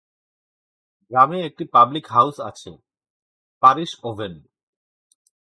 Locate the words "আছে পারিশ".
2.39-3.91